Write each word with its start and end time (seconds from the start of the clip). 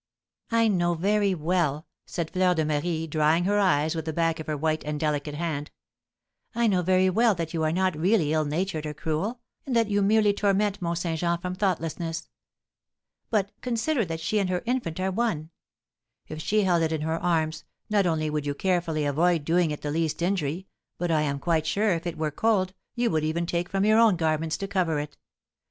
"I 0.49 0.67
know 0.67 0.95
very 0.95 1.35
well," 1.35 1.85
said 2.07 2.31
Fleur 2.31 2.55
de 2.55 2.65
Marie, 2.65 3.05
drying 3.05 3.43
her 3.43 3.59
eyes 3.59 3.93
with 3.93 4.05
the 4.05 4.11
back 4.13 4.39
of 4.39 4.47
her 4.47 4.57
white 4.57 4.83
and 4.83 4.99
delicate 4.99 5.35
hand, 5.35 5.69
"I 6.55 6.65
know 6.65 6.81
very 6.81 7.07
well 7.11 7.35
that 7.35 7.53
you 7.53 7.61
are 7.63 7.71
not 7.71 7.95
really 7.95 8.33
ill 8.33 8.43
natured 8.45 8.87
or 8.87 8.95
cruel, 8.95 9.41
and 9.63 9.75
that 9.75 9.89
you 9.91 10.01
merely 10.01 10.33
torment 10.33 10.81
Mont 10.81 10.97
Saint 10.97 11.19
Jean 11.19 11.37
from 11.37 11.53
thoughtlessness. 11.53 12.29
But 13.29 13.51
consider 13.61 14.03
that 14.05 14.19
she 14.21 14.39
and 14.39 14.49
her 14.49 14.63
infant 14.65 14.99
are 14.99 15.11
one. 15.11 15.51
If 16.27 16.41
she 16.41 16.63
held 16.63 16.81
it 16.81 16.91
in 16.91 17.01
her 17.01 17.21
arms, 17.21 17.63
not 17.87 18.07
only 18.07 18.27
would 18.27 18.47
you 18.47 18.55
carefully 18.55 19.05
avoid 19.05 19.45
doing 19.45 19.69
it 19.69 19.81
the 19.83 19.91
least 19.91 20.23
injury, 20.23 20.65
but 20.97 21.11
I 21.11 21.21
am 21.21 21.37
quite 21.37 21.67
sure, 21.67 21.91
if 21.93 22.07
it 22.07 22.17
were 22.17 22.31
cold, 22.31 22.73
you 22.95 23.11
would 23.11 23.23
even 23.23 23.45
take 23.45 23.69
from 23.69 23.85
your 23.85 23.99
own 23.99 24.15
garments 24.15 24.57
to 24.57 24.67
cover 24.67 24.97
it. 24.97 25.15